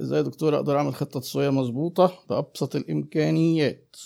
إزاي 0.00 0.18
يا 0.18 0.22
دكتور 0.22 0.56
أقدر 0.56 0.78
أعمل 0.78 0.94
خطة 0.94 1.20
تسويقيه 1.20 1.50
مظبوطة 1.50 2.18
بأبسط 2.30 2.76
الإمكانيات؟ 2.76 3.96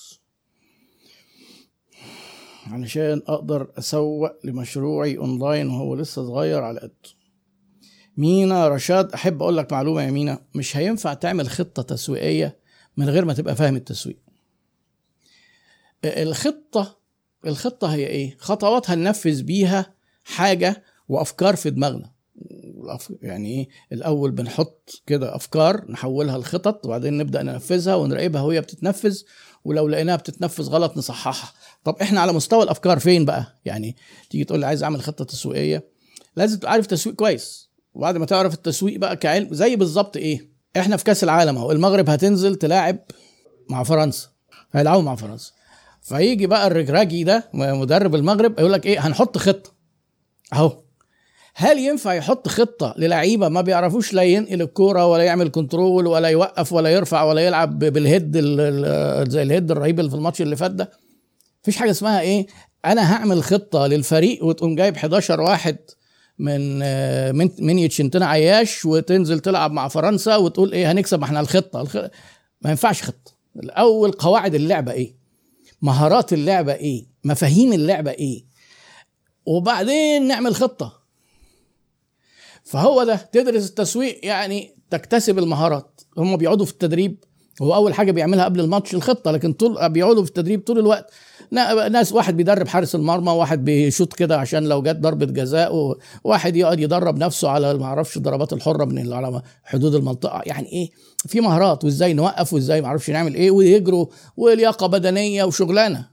علشان 2.67 3.23
أقدر 3.27 3.73
أسوق 3.79 4.31
لمشروعي 4.45 5.19
أونلاين 5.19 5.69
وهو 5.69 5.95
لسه 5.95 6.27
صغير 6.27 6.63
على 6.63 6.81
قده. 6.81 6.93
مينا 8.17 8.69
رشاد 8.69 9.13
أحب 9.13 9.43
أقول 9.43 9.57
لك 9.57 9.73
معلومة 9.73 10.03
يا 10.03 10.11
مينا. 10.11 10.43
مش 10.55 10.77
هينفع 10.77 11.15
تعمل 11.15 11.49
خطة 11.49 11.83
تسويقية 11.83 12.59
من 12.97 13.09
غير 13.09 13.25
ما 13.25 13.33
تبقى 13.35 13.57
فاهم 13.57 13.77
التسويق. 13.77 14.19
الخطة 16.05 17.01
الخطة 17.47 17.95
هي 17.95 18.07
إيه؟ 18.07 18.37
خطوات 18.39 18.91
هننفذ 18.91 19.43
بيها 19.43 19.95
حاجة 20.25 20.85
وأفكار 21.09 21.57
في 21.57 21.71
دماغنا. 21.71 22.13
يعني 23.23 23.49
إيه 23.55 23.69
الأول 23.93 24.31
بنحط 24.31 24.91
كده 25.07 25.37
أفكار 25.37 25.91
نحولها 25.91 26.39
لخطط 26.39 26.87
وبعدين 26.87 27.19
نبدأ 27.19 27.43
ننفذها 27.43 27.95
ونراقبها 27.95 28.43
وهي 28.43 28.61
بتتنفذ 28.61 29.19
ولو 29.65 29.89
لقيناها 29.89 30.17
بتتنفذ 30.17 30.69
غلط 30.69 30.97
نصححها. 30.97 31.53
طب 31.85 31.97
إحنا 32.03 32.21
على 32.21 32.33
مستوى 32.33 32.63
الأفكار 32.63 32.99
فين 32.99 33.25
بقى؟ 33.25 33.61
يعني 33.65 33.97
تيجي 34.31 34.45
تقول 34.45 34.61
لي 34.61 34.67
عايز 34.67 34.83
أعمل 34.83 35.01
خطة 35.03 35.25
تسويقية. 35.25 35.89
لازم 36.37 36.59
تبقى 36.59 36.73
عارف 36.73 36.87
تسويق 36.87 37.17
كويس. 37.17 37.71
وبعد 37.95 38.17
ما 38.17 38.27
تعرف 38.27 38.55
التسويق 38.55 38.99
بقى 38.99 39.17
كعلم 39.17 39.55
زي 39.55 39.77
بالظبط 39.77 40.17
إيه 40.17 40.51
إحنا 40.77 40.97
في 40.97 41.05
كأس 41.05 41.25
العالم 41.25 41.57
أهو 41.57 41.73
المغرب 41.73 42.11
هتنزل 42.11 42.57
تلاعب 42.57 42.99
مع 43.71 43.83
فرنسا. 43.83 44.29
هيلعبوا 44.73 45.03
مع 45.03 45.15
فرنسا. 45.17 45.53
فيجي 46.03 46.47
بقى 46.47 46.67
الرجراجي 46.67 47.25
ده 47.25 47.49
مدرب 47.55 48.15
المغرب 48.15 48.59
يقول 48.59 48.73
لك 48.73 48.87
إيه 48.87 49.07
هنحط 49.07 49.39
خطة. 49.39 49.71
أهو. 50.53 50.83
هل 51.55 51.79
ينفع 51.79 52.15
يحط 52.15 52.49
خطة 52.49 52.95
للعيبة 52.99 53.49
ما 53.49 53.61
بيعرفوش 53.61 54.13
لا 54.13 54.23
ينقل 54.23 54.63
الكورة 54.63 55.07
ولا 55.07 55.23
يعمل 55.25 55.49
control 55.49 56.07
ولا 56.07 56.29
يوقف 56.29 56.73
ولا 56.73 56.91
يرفع 56.91 57.23
ولا 57.23 57.41
يلعب 57.41 57.79
بال 57.79 57.97
head 57.97 58.33
زي 59.29 59.43
ال 59.43 59.48
head 59.48 59.71
الرهيب 59.71 60.01
اللي 60.01 60.11
في 60.11 60.17
الماتش 60.17 60.43
اللي 60.43 60.57
فات 60.57 60.71
ده؟ 60.71 60.91
مفيش 61.63 61.77
حاجة 61.77 61.91
اسمها 61.91 62.21
إيه؟ 62.21 62.47
أنا 62.85 63.13
هعمل 63.15 63.43
خطة 63.43 63.87
للفريق 63.87 64.45
وتقوم 64.45 64.75
جايب 64.75 64.97
11 64.97 65.41
واحد 65.41 65.77
من 66.39 66.79
من 67.37 67.51
من 67.59 67.79
يتشنتنا 67.79 68.27
عياش 68.27 68.85
وتنزل 68.85 69.41
تلعب 69.41 69.73
مع 69.73 69.89
فرنسا 69.89 70.37
وتقول 70.37 70.73
إيه؟ 70.73 70.93
هنكسب 70.93 71.19
ما 71.19 71.25
إحنا 71.25 71.41
الخطة. 71.41 71.81
الخ... 71.81 71.97
ما 72.63 72.71
ينفعش 72.71 73.03
خطة. 73.03 73.33
الأول 73.57 74.13
قواعد 74.13 74.55
اللعبة 74.55 74.93
إيه؟ 74.93 75.15
مهارات 75.83 76.33
اللعبة 76.33 76.73
إيه؟ 76.75 77.07
مفاهيم 77.25 77.73
اللعبة 77.73 78.11
إيه؟ 78.11 78.45
وبعدين 79.47 80.29
نعمل 80.29 80.55
خطة. 80.55 81.00
فهو 82.71 83.05
ده 83.05 83.17
تدرس 83.33 83.69
التسويق 83.69 84.21
يعني 84.27 84.75
تكتسب 84.91 85.39
المهارات. 85.39 86.01
هم 86.19 86.37
بيقعدوا 86.37 86.67
في 86.67 86.73
التدريب 86.73 87.25
هو 87.63 87.75
أول 87.75 87.95
حاجة 87.95 88.13
بيعملها 88.13 88.45
قبل 88.45 88.61
الماتش 88.61 88.95
الخطة 88.95 89.31
لكن 89.31 89.53
طول 89.53 89.89
بيقعدوا 89.89 90.23
في 90.23 90.29
التدريب 90.29 90.61
طول 90.67 90.79
الوقت. 90.79 91.11
ناس 91.91 92.13
واحد 92.13 92.37
بيدرب 92.37 92.69
حارس 92.69 92.95
المرمى 92.95 93.33
واحد 93.33 93.65
بيشوط 93.65 94.13
كده 94.13 94.39
عشان 94.39 94.65
لو 94.69 94.83
جت 94.83 94.97
ضربة 94.97 95.27
جزاء 95.27 95.99
وواحد 96.25 96.57
يقعد 96.57 96.81
يدرب 96.81 97.19
نفسه 97.19 97.49
على 97.51 97.75
ما 97.75 97.85
أعرفش 97.85 98.17
الضربات 98.17 98.53
الحرة 98.53 98.85
من 98.85 99.13
على 99.13 99.43
حدود 99.65 99.95
المنطقة. 99.95 100.43
يعني 100.47 100.73
إيه؟ 100.73 100.91
في 101.27 101.41
مهارات 101.41 101.85
وإزاي 101.85 102.13
نوقف 102.13 102.53
وإزاي 102.53 102.81
ما 102.81 102.87
أعرفش 102.87 103.11
نعمل 103.11 103.35
إيه 103.35 103.51
ويجروا 103.51 104.07
ولياقة 104.37 104.87
بدنية 104.87 105.45
وشغلانة. 105.45 106.09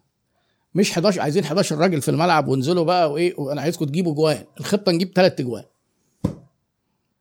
مش 0.75 0.91
11 0.91 1.21
عايزين 1.21 1.43
11 1.43 1.77
راجل 1.77 2.01
في 2.01 2.11
الملعب 2.11 2.47
وانزلوا 2.47 2.83
بقى 2.83 3.11
وإيه 3.11 3.33
وأنا 3.37 3.61
عايزكم 3.61 3.85
تجيبوا 3.85 4.13
جوان. 4.13 4.43
الخطة 4.59 4.91
نجيب 4.91 5.11
ثلاث 5.15 5.41
جوان 5.41 5.63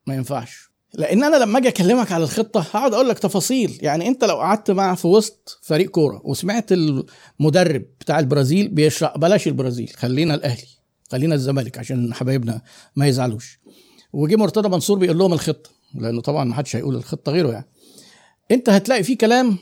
ما 0.07 0.15
ينفعش. 0.15 0.71
لأن 0.95 1.25
أنا 1.25 1.37
لما 1.37 1.59
أجي 1.59 1.69
أكلمك 1.69 2.12
على 2.12 2.25
الخطة 2.25 2.61
هقعد 2.61 2.95
أقول 2.95 3.09
لك 3.09 3.19
تفاصيل. 3.19 3.79
يعني 3.83 4.09
أنت 4.09 4.25
لو 4.25 4.37
قعدت 4.37 4.71
مع 4.71 4.95
في 4.95 5.07
وسط 5.07 5.59
فريق 5.62 5.91
كورة 5.91 6.21
وسمعت 6.25 6.73
المدرب 6.73 7.85
بتاع 8.01 8.19
البرازيل 8.19 8.69
بيشرح 8.69 9.19
بلاش 9.19 9.47
البرازيل 9.47 9.89
خلينا 9.97 10.34
الأهلي 10.34 10.67
خلينا 11.12 11.34
الزمالك 11.34 11.78
عشان 11.78 12.15
حبايبنا 12.15 12.61
ما 12.97 13.06
يزعلوش. 13.06 13.59
وجي 14.12 14.37
مرتضى 14.37 14.69
منصور 14.69 14.99
بيقول 14.99 15.19
لهم 15.19 15.33
الخطة 15.33 15.71
لأنه 15.94 16.21
طبعا 16.21 16.44
ما 16.44 16.55
حدش 16.55 16.77
هيقول 16.77 16.97
الخطة 16.97 17.33
غيره 17.33 17.53
يعني. 17.53 17.67
أنت 18.50 18.69
هتلاقي 18.69 19.03
فيه 19.03 19.19
كلام 19.19 19.59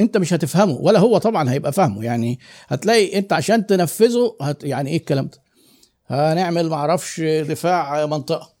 أنت 0.00 0.16
مش 0.16 0.32
هتفهمه 0.32 0.72
ولا 0.74 0.98
هو 0.98 1.18
طبعا 1.18 1.50
هيبقى 1.50 1.72
فاهمه. 1.72 2.04
يعني 2.04 2.38
هتلاقي 2.68 3.18
أنت 3.18 3.32
عشان 3.32 3.66
تنفذه 3.66 4.36
هت 4.40 4.64
يعني 4.64 4.90
إيه 4.90 4.96
الكلام 4.96 5.26
ده؟ 5.26 5.42
هنعمل 6.06 6.68
معرفش 6.68 7.20
دفاع 7.20 8.06
منطقة. 8.06 8.53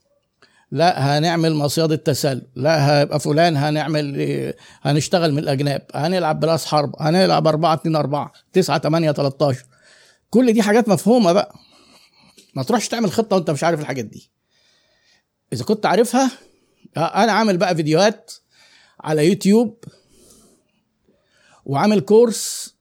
لا 0.74 1.18
هنعمل 1.18 1.54
مصيدة 1.54 1.96
تسلل 1.96 2.42
لا 2.54 3.00
هيبقى 3.00 3.20
فلان 3.20 3.56
هنعمل 3.56 4.54
هنشتغل 4.82 5.32
من 5.32 5.38
الأجناب. 5.38 5.86
هنلعب 5.94 6.40
براس 6.40 6.66
حرب. 6.66 6.94
هنلعب 7.00 7.46
4 7.46 7.74
2 7.74 7.96
4 7.96 8.32
9 8.52 8.78
8 8.78 9.12
13 9.12 9.64
كل 10.30 10.52
دي 10.52 10.62
حاجات 10.62 10.88
مفهومة 10.88 11.32
بقى. 11.32 11.54
ما 12.54 12.62
تروحش 12.62 12.88
تعمل 12.88 13.12
خطة 13.12 13.36
وأنت 13.36 13.50
مش 13.50 13.64
عارف 13.64 13.80
الحاجات 13.80 14.04
دي. 14.04 14.30
إذا 15.52 15.64
كنت 15.64 15.86
عارفها 15.86 16.30
أنا 16.96 17.32
عامل 17.32 17.56
بقى 17.56 17.76
فيديوهات 17.76 18.32
على 19.00 19.28
يوتيوب 19.28 19.84
وعامل 21.64 22.00
كورس 22.00 22.74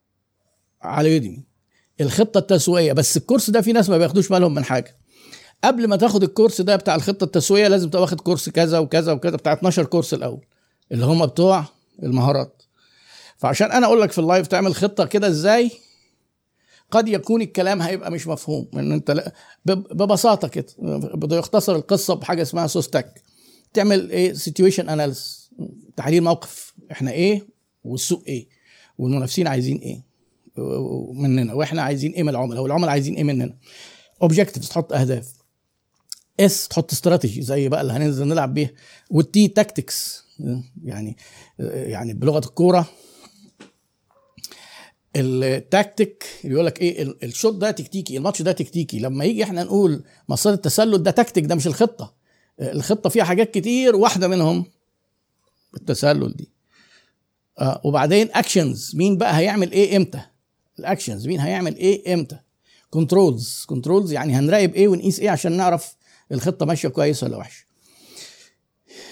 على 0.82 1.14
Udemy. 1.14 1.44
الخطة 2.02 2.38
التسويقية. 2.38 2.94
بس 2.94 3.18
الكورس 3.18 3.50
ده 3.50 3.62
في 3.62 3.74
ناس 3.74 3.90
ما 3.90 3.98
بياخدوش 3.98 4.30
بالهم 4.30 4.54
من 4.54 4.64
حاجة. 4.66 4.98
قبل 5.64 5.88
ما 5.88 5.96
تاخد 5.96 6.24
الكورس 6.24 6.62
ده 6.62 6.76
بتاع 6.76 6.96
الخطة 6.96 7.24
التسويقية 7.24 7.68
لازم 7.68 7.90
تبقى 7.90 8.02
واخد 8.02 8.22
كورس 8.22 8.50
كذا 8.50 8.80
وكذا 8.80 9.12
وكذا 9.12 9.36
بتاع 9.36 9.54
12 9.54 9.86
كورس 9.86 10.14
الأول 10.14 10.46
اللي 10.92 11.06
هم 11.06 11.26
بتوع 11.26 11.66
المهارات. 12.04 12.62
فعشان 13.38 13.72
أنا 13.72 13.86
أقول 13.86 14.02
لك 14.02 14.12
في 14.12 14.20
ال 14.20 14.25
live 14.25 14.48
تعمل 14.48 14.76
خطة 14.76 15.06
كده 15.06 15.28
إزاي 15.28 15.72
قد 16.92 17.08
يكون 17.08 17.42
الكلام 17.42 17.82
هيبقى 17.82 18.12
مش 18.12 18.28
مفهوم 18.28 18.68
إن 18.74 18.92
أنت 18.92 19.32
ببساطة 19.66 20.48
كده 20.48 20.66
بده 21.14 21.38
يختصر 21.38 21.76
القصة 21.76 22.14
بحاجة 22.14 22.42
اسمها 22.42 22.68
SOSTAC 22.68 23.22
تعمل 23.74 24.10
إيه؟ 24.12 24.34
situation 24.34 24.90
analysis 24.90 25.50
تحليل 25.98 26.24
موقف 26.24 26.74
إحنا 26.92 27.12
إيه 27.12 27.48
والسوق 27.84 28.24
إيه 28.28 28.48
والمنافسين 28.98 29.48
عايزين 29.48 29.78
إيه 29.78 30.02
مننا 31.14 31.54
وإحنا 31.54 31.82
عايزين 31.82 32.12
إيه 32.12 32.24
من 32.24 32.30
العملاء 32.30 32.62
والعملاء 32.64 32.90
عايزين 32.90 33.16
إيه 33.16 33.24
مننا. 33.24 33.54
objectives 34.22 34.70
تحط 34.70 34.94
أهداف. 34.94 35.34
S 36.40 36.68
تحط 36.68 36.92
استراتيجي 36.94 37.42
زي 37.42 37.70
بقى 37.70 37.82
اللي 37.82 37.94
هننزل 37.94 38.28
نلعب 38.28 38.54
بيها 38.54 38.70
وال 39.10 39.35
T 39.35 39.48
tactics. 39.48 40.24
يعني 40.84 41.18
يعني 41.60 42.14
بلغة 42.14 42.40
الكورة 42.48 42.90
التاكتيك 45.16 46.26
اللي 46.44 46.54
يقول 46.54 46.66
لك 46.66 46.82
إيه 46.82 47.04
الشوط 47.24 47.54
ده 47.56 47.72
تكتيكي 47.72 48.18
الماتش 48.18 48.42
ده 48.42 48.52
تكتيكي. 48.52 49.00
لما 49.00 49.26
يجي 49.26 49.44
إحنا 49.44 49.64
نقول 49.64 50.04
مسار 50.30 50.54
التسلل 50.54 51.04
ده 51.04 51.12
تكتيك 51.12 51.46
ده 51.46 51.56
مش 51.56 51.68
الخطة. 51.68 52.14
الخطة 52.62 53.10
فيها 53.10 53.24
حاجات 53.24 53.52
كتير 53.52 53.96
واحدة 53.96 54.28
منهم 54.28 54.66
التسلل 55.78 56.34
دي. 56.36 56.50
آه 57.60 57.82
وبعدين 57.84 58.30
actions 58.32 58.96
مين 58.96 59.18
بقى 59.18 59.38
هيعمل 59.38 59.72
إيه 59.72 59.98
إمتى؟ 59.98 60.22
ال 60.80 60.86
actions 60.86 61.28
مين 61.28 61.40
هيعمل 61.40 61.76
إيه 61.76 62.14
إمتى؟ 62.14 62.40
controls 62.90 63.64
controls 63.68 64.12
يعني 64.12 64.34
هنراقب 64.34 64.74
إيه 64.74 64.88
ونقيس 64.88 65.20
إيه 65.20 65.30
عشان 65.30 65.52
نعرف 65.52 65.96
الخطة 66.34 66.66
ماشية 66.66 66.90
كويس 66.90 67.24
ولا 67.24 67.38
وحش. 67.38 67.68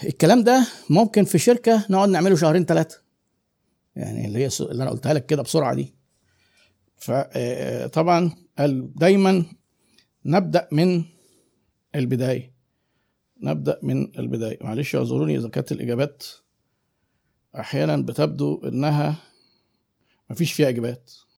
الكلام 0.04 0.44
ده 0.44 0.68
ممكن 0.90 1.24
في 1.24 1.38
شركة 1.38 1.86
نقعد 1.90 2.10
نعمله 2.10 2.36
شهرين 2.36 2.66
ثلاثة 2.66 3.02
يعني 3.96 4.28
اللي 4.28 4.40
هي 4.40 4.50
اللي 4.60 4.84
أنا 4.84 4.92
قلتها 4.92 5.14
لك 5.14 5.26
كده 5.26 5.42
بسرعة 5.42 5.74
دي. 5.76 5.96
فطبعا 6.98 8.32
دايما 8.96 9.46
نبدأ 10.26 10.68
من 10.72 11.04
البداية. 11.96 12.54
نبدأ 13.44 13.80
من 13.84 14.20
البداية. 14.20 14.58
معلش 14.62 14.96
اعذروني 14.96 15.38
إذا 15.38 15.50
كانت 15.50 15.72
الإجابات 15.72 16.24
أحيانا 17.60 17.98
بتبدو 17.98 18.62
إنها 18.64 19.16
مفيش 20.30 20.54
فيها 20.54 20.70
إجابات. 20.70 21.12